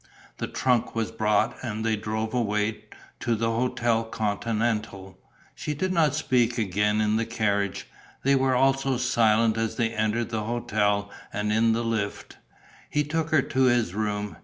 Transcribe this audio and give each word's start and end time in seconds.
The 0.39 0.47
trunk 0.47 0.95
was 0.95 1.11
brought 1.11 1.55
and 1.61 1.85
they 1.85 1.95
drove 1.95 2.33
away, 2.33 2.85
to 3.19 3.35
the 3.35 3.49
Hôtel 3.49 4.09
Continental. 4.09 5.19
She 5.53 5.75
did 5.75 5.93
not 5.93 6.15
speak 6.15 6.57
again 6.57 6.99
in 6.99 7.17
the 7.17 7.25
carriage. 7.27 7.85
They 8.23 8.33
were 8.33 8.55
also 8.55 8.97
silent 8.97 9.57
as 9.57 9.75
they 9.75 9.91
entered 9.91 10.31
the 10.31 10.45
hotel 10.45 11.11
and 11.31 11.51
in 11.53 11.73
the 11.73 11.83
lift. 11.83 12.37
He 12.89 13.03
took 13.03 13.29
her 13.29 13.43
to 13.43 13.65
his 13.65 13.93
room. 13.93 14.37